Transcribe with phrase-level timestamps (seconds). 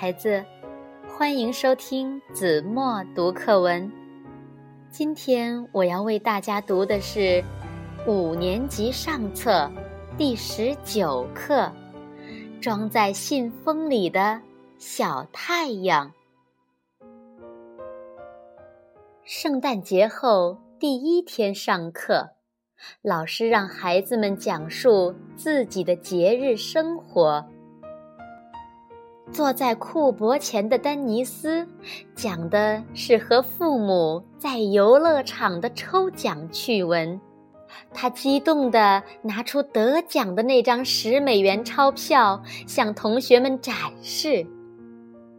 [0.00, 0.44] 孩子，
[1.08, 3.90] 欢迎收听子墨读课文。
[4.92, 7.42] 今天我要为大家读的是
[8.06, 9.68] 五年级上册
[10.16, 11.62] 第十九课
[12.60, 14.40] 《装在信封里的
[14.78, 16.12] 小太阳》。
[19.24, 22.28] 圣诞节后第一天上课，
[23.02, 27.44] 老师让孩子们讲述自己的节日生活。
[29.30, 31.66] 坐在库伯前的丹尼斯，
[32.14, 37.20] 讲的是和父母在游乐场的抽奖趣闻。
[37.92, 44.46] 他激动地拿出得奖的那张十美元钞票，向同学们展示。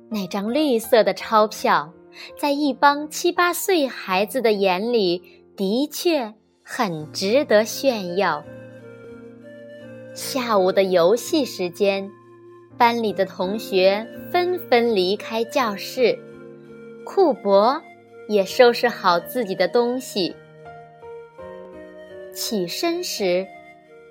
[0.09, 1.91] 那张绿色的钞票，
[2.37, 6.33] 在一帮七八岁孩子的眼里，的确
[6.63, 8.43] 很值得炫耀。
[10.13, 12.11] 下午的游戏时间。
[12.79, 16.17] 班里的同学纷纷离开教室，
[17.05, 17.81] 库伯
[18.29, 20.33] 也收拾好自己的东西。
[22.33, 23.45] 起身时，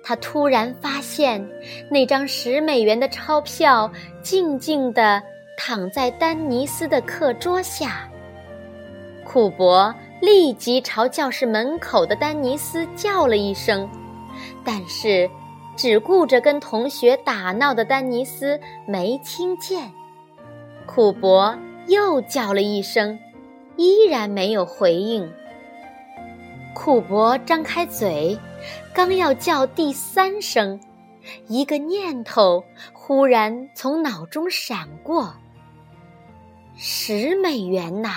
[0.03, 1.43] 他突然发现
[1.89, 5.19] 那张十美元的钞票静静地
[5.57, 8.07] 躺在丹尼斯的课桌下。
[9.25, 13.89] 库伯立即朝教室门口的丹尼斯叫了一声，
[14.63, 15.27] 但是。
[15.79, 19.89] 只顾着跟同学打闹的丹尼斯没听见，
[20.85, 23.17] 库伯又叫了一声，
[23.77, 25.31] 依然没有回应。
[26.75, 28.37] 库伯张开嘴，
[28.93, 30.77] 刚要叫第三声，
[31.47, 35.33] 一个念头忽然从脑中闪过：
[36.75, 38.09] 十美元呐！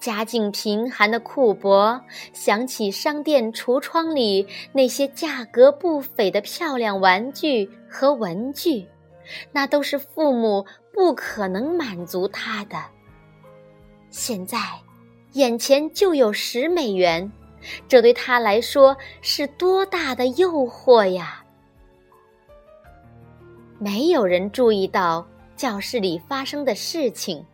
[0.00, 2.00] 家境贫寒的库伯
[2.32, 8.86] 想起商店橱窗里那些价格不菲的漂亮玩具和文具，
[9.52, 12.82] 那都是父母不可能满足他的。
[14.08, 14.58] 现在，
[15.32, 17.30] 眼前就有十美元，
[17.86, 21.44] 这对他来说是多大的诱惑呀！
[23.78, 25.26] 没有人注意到
[25.56, 27.44] 教室里发生的事情。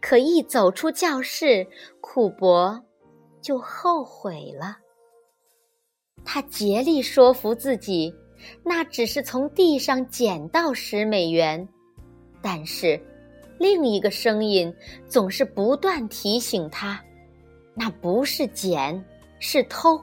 [0.00, 1.66] 可一走出教室，
[2.00, 2.82] 库伯
[3.40, 4.78] 就后悔了。
[6.24, 8.12] 他竭力说服自己，
[8.64, 11.66] 那只是从地上捡到十美元。
[12.42, 13.00] 但是，
[13.58, 14.74] 另一个声音
[15.08, 17.02] 总是不断提醒他，
[17.74, 19.04] 那不是捡，
[19.38, 20.00] 是偷。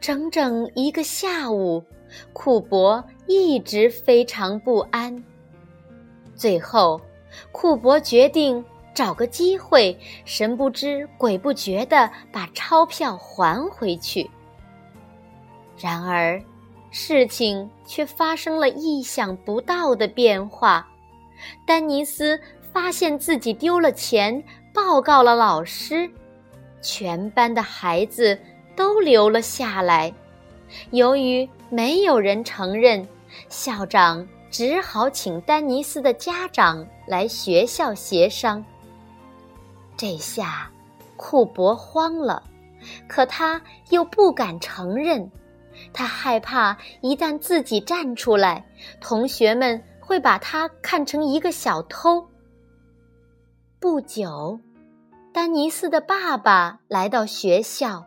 [0.00, 1.82] 整整一个下午，
[2.32, 5.24] 库伯一直非常不安。
[6.34, 7.00] 最后。
[7.50, 14.30] 库伯决定找个机会，神不知鬼不觉地把钞票还回去。
[15.78, 16.40] 然而，
[16.90, 20.86] 事情却发生了意想不到的变化。
[21.66, 22.38] 丹尼斯
[22.72, 26.08] 发现自己丢了钱，报告了老师，
[26.80, 28.38] 全班的孩子
[28.76, 30.12] 都留了下来。
[30.90, 33.06] 由于没有人承认，
[33.48, 34.26] 校长。
[34.50, 38.64] 只好请丹尼斯的家长来学校协商。
[39.96, 40.70] 这下，
[41.16, 42.42] 库伯慌了，
[43.06, 45.30] 可他又不敢承认，
[45.92, 48.64] 他害怕一旦自己站出来，
[49.00, 52.26] 同学们会把他看成一个小偷。
[53.78, 54.58] 不久，
[55.32, 58.06] 丹尼斯的爸爸来到学校，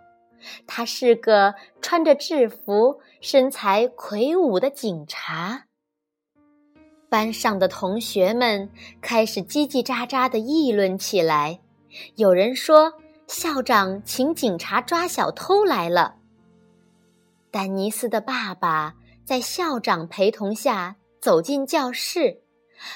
[0.67, 5.65] 他是个穿着制服、身材魁梧的警察。
[7.09, 8.69] 班上的同学们
[9.01, 11.59] 开始叽叽喳喳地议论起来。
[12.15, 12.93] 有人说
[13.27, 16.15] ：“校长请警察抓小偷来了。”
[17.51, 22.41] 丹尼斯的爸爸在校长陪同下走进教室，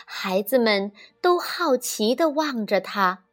[0.05, 0.91] 孩子们
[1.21, 3.23] 都好奇地望着他，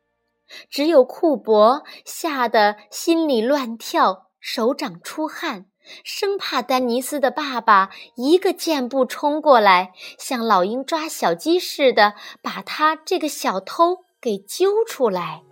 [0.70, 5.66] 只有库伯吓得心里乱跳，手掌出汗。
[6.04, 15.42] 生怕丹尼斯的爸爸一个箭步冲过来，像老鹰抓小鸡似的，把他这个小偷给揪出来。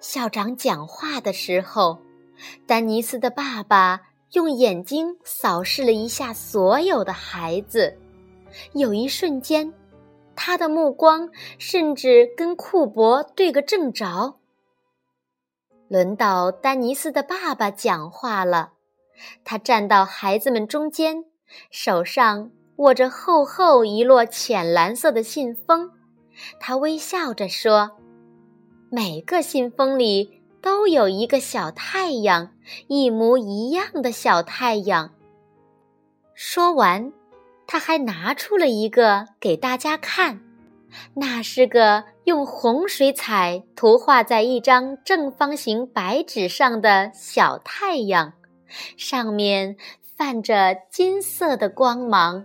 [0.00, 1.98] 校长讲话的时候，
[2.66, 4.00] 丹尼斯的爸爸
[4.32, 7.98] 用眼睛扫视了一下所有的孩子，
[8.74, 9.72] 有一瞬间，
[10.36, 11.28] 他的目光
[11.58, 14.36] 甚至跟库伯对个正着。
[15.88, 18.72] 轮到丹尼斯的爸爸讲话了，
[19.44, 21.24] 他站到孩子们中间，
[21.70, 25.90] 手上握着厚厚一摞浅蓝色的信封。
[26.60, 27.92] 他微笑着说
[28.92, 32.52] ：“每个信封里都有一个小太阳，
[32.86, 35.10] 一模一样的小太阳。”
[36.34, 37.12] 说完，
[37.66, 40.40] 他还拿出了一个给大家看，
[41.14, 48.32] 那是个用红水彩涂画在一张正方形白纸上的小太阳，
[48.96, 49.76] 上面
[50.16, 52.44] 泛着金色的光芒。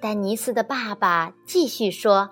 [0.00, 2.30] 丹尼斯的爸爸继续说。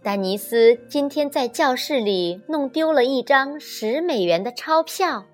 [0.00, 5.24] 丹尼斯今天在教室里弄丢了一张十美元的钞票，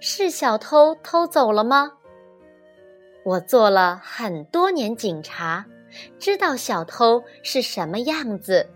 [0.00, 1.92] 是小偷偷走了吗？
[3.24, 5.64] 我做了很多年警察，
[6.18, 8.66] 知道小偷是什么样子，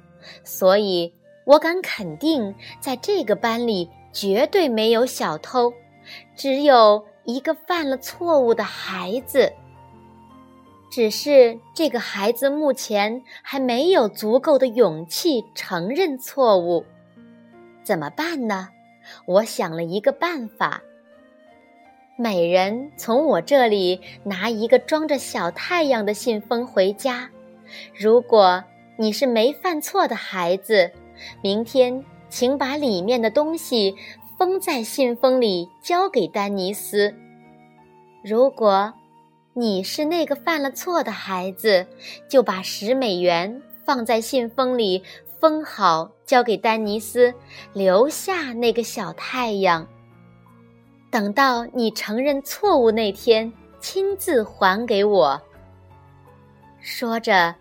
[0.44, 1.12] 所以
[1.44, 5.72] 我敢肯定，在这个班里绝对没有小偷，
[6.36, 9.52] 只有一个犯了错误的孩子。
[10.90, 16.84] 只是这个孩子目前还没有足够的勇气承认错误，
[17.84, 18.70] 怎么办呢？
[19.26, 20.82] 我想了一个办法：
[22.20, 27.30] 每人从我这里拿一个装着小太阳的信封回家。
[27.94, 28.64] 如果
[28.96, 30.90] 你是没犯错的孩子，
[31.42, 33.94] 明天请把里面的东西
[34.36, 37.14] 封在信封里交给丹尼斯。
[38.24, 38.92] 如果
[39.54, 41.86] 你是那个犯了错的孩子，
[42.28, 45.04] 就把十美元放在信封里，
[45.38, 47.32] 封好，交给丹尼斯，
[47.72, 49.86] 留下那个小太阳。
[51.10, 55.40] 等到你承认错误那天，亲自还给我。
[56.80, 57.54] 说着，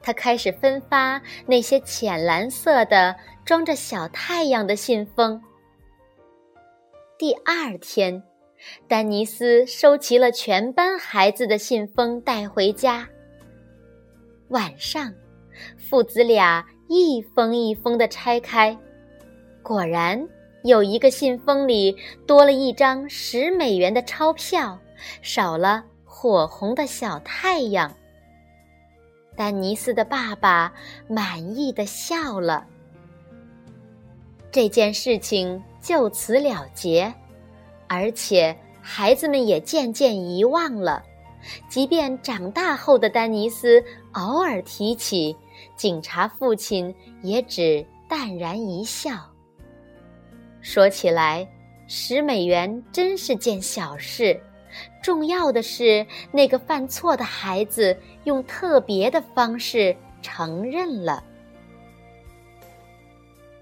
[0.00, 3.14] 他开始分发那些浅蓝色的
[3.44, 5.40] 装着小太阳的信封。
[7.18, 8.22] 第二天。
[8.86, 13.08] 丹尼斯收齐了全班孩子的信封，带回家。
[14.50, 15.12] 晚上，
[15.76, 18.78] 父子俩一封一封的拆开，
[19.64, 20.24] 果然
[20.64, 24.78] 有一个信封里多了一张十美元的钞票，
[25.20, 27.92] 少了火红的小太阳。
[29.34, 30.72] 丹尼斯的爸爸
[31.08, 32.66] 满意的笑了。
[34.50, 37.12] 这件事情就此了结。
[37.88, 41.02] 而且，孩子们也渐渐遗忘了。
[41.68, 43.82] 即便长大后的丹尼斯
[44.12, 45.36] 偶尔提起，
[45.74, 49.31] 警察父亲也只淡然一笑。
[50.62, 51.46] 说起来，
[51.86, 54.40] 十美元真是件小事，
[55.02, 57.94] 重要的是那个犯错的孩子
[58.24, 61.22] 用特别的方式承认了。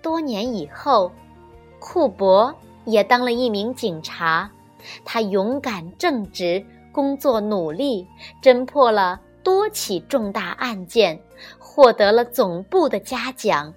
[0.01, 1.11] 多年以后，
[1.81, 2.55] 库珀。
[2.87, 4.51] 也当了一名警察，
[5.05, 8.09] 他勇敢正直，工作努力，
[8.43, 11.21] 侦破了多起重大案件，
[11.59, 13.73] 获得了总部的嘉奖。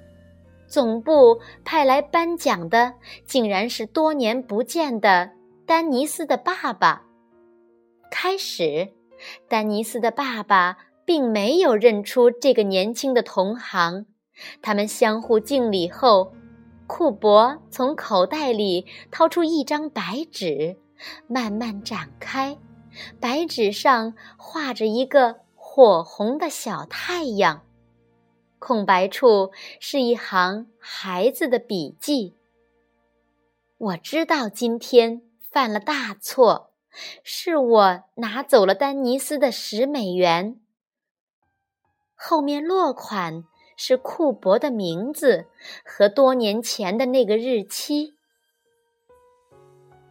[0.73, 2.95] 总部派来颁奖的，
[3.27, 5.29] 竟然是多年不见的
[5.67, 7.03] 丹尼斯的爸爸。
[8.09, 8.91] 开始，
[9.47, 14.07] 丹尼斯的爸爸并没有认出这个年轻的同行，
[14.63, 16.33] 他们相互敬礼后。
[16.87, 20.77] 库珀从口袋里掏出一张白纸，
[21.27, 22.57] 慢慢展开。
[23.19, 27.61] 白纸上画着一个火红的小太阳，
[28.65, 29.51] 空白处
[29.81, 32.33] 是一行孩子的笔记。
[33.77, 35.21] 我知道今天
[35.51, 36.71] 犯了大错，
[37.23, 40.61] 是我拿走了丹尼斯的十美元。
[42.15, 43.43] 后面落款。
[43.75, 45.47] 是库珀的名字
[45.83, 48.13] 和多年前的那个日期。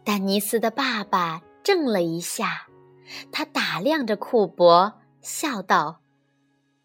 [0.03, 2.67] 丹尼斯的爸爸怔了一下，
[3.31, 6.01] 他打量着库珀，笑道：“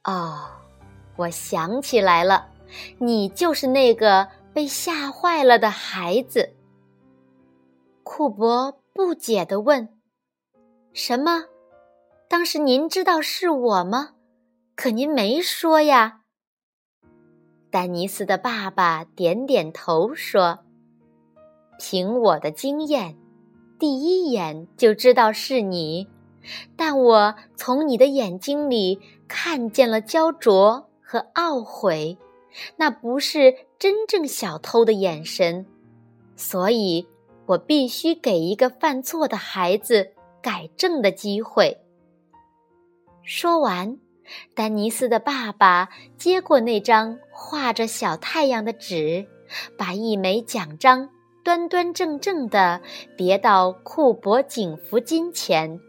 [0.04, 0.49] 哦，
[1.19, 2.49] 我想起来了，
[2.99, 6.55] 你就是那个被吓坏了的孩子。”
[8.03, 9.89] 库伯不解地问
[10.95, 11.45] ：“什么？
[12.29, 14.15] 当时您知道是我吗？
[14.75, 16.21] 可您没说呀。”
[17.71, 20.61] 丹尼斯的爸爸点点头说
[21.79, 23.19] ：“凭我的经验，
[23.79, 26.09] 第一眼就知道是你，
[26.77, 32.19] 但我从你的眼睛里看见了焦灼和懊悔，
[32.77, 35.65] 那不是真正小偷的眼神，
[36.37, 37.09] 所以
[37.47, 40.12] 我必须给一个犯错的孩子
[40.43, 41.79] 改正的机会。”
[43.25, 43.99] 说完。
[44.55, 45.88] 丹尼斯的爸爸
[46.19, 49.27] 接过那张画着小太阳的纸，
[49.79, 51.09] 把一枚奖章
[51.43, 52.83] 端端正正地
[53.17, 55.81] 别到库珀警服金前。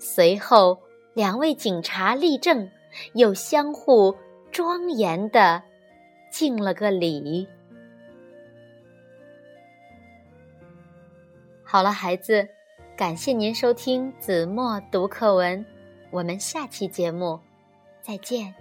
[0.00, 0.80] 随后，
[1.14, 2.68] 两位警察立正，
[3.12, 4.16] 又相互
[4.54, 5.60] 庄严的
[6.30, 7.48] 敬了个礼。
[11.64, 12.48] 好了，孩子，
[12.96, 15.66] 感谢您收听子墨读课文。
[16.12, 17.40] 我们下期节目
[18.00, 18.54] 再见。